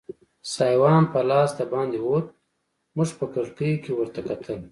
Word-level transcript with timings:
سایوان 0.53 1.03
په 1.13 1.19
لاس 1.29 1.49
دباندې 1.59 1.99
ووت، 2.01 2.27
موږ 2.95 3.09
په 3.19 3.25
کړکۍ 3.33 3.71
کې 3.83 3.91
ورته 3.95 4.19
کتل. 4.27 4.57